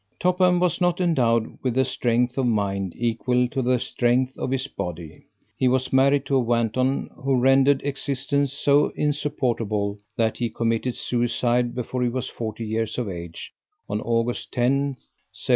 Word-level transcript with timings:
Topham 0.19 0.59
was 0.59 0.81
not 0.81 0.99
endowed 0.99 1.59
with 1.61 1.77
a 1.77 1.85
strength 1.85 2.35
of 2.39 2.47
mind 2.47 2.93
equal 2.97 3.47
to 3.49 3.61
the 3.61 3.79
strength 3.79 4.35
of 4.35 4.49
his 4.49 4.65
body. 4.65 5.25
He 5.55 5.67
was 5.67 5.93
married 5.93 6.25
to 6.25 6.37
a 6.37 6.39
wanton 6.39 7.11
who 7.17 7.35
rendered 7.39 7.83
existence 7.83 8.51
so 8.51 8.87
insupportable 8.95 9.99
that 10.17 10.37
he 10.37 10.49
committed 10.49 10.95
suicide 10.95 11.75
before 11.75 12.01
he 12.01 12.09
was 12.09 12.29
forty 12.29 12.65
years 12.65 12.97
of 12.97 13.07
age, 13.09 13.53
on 13.87 14.01
August 14.01 14.51
10th, 14.51 15.05
1749. 15.37 15.47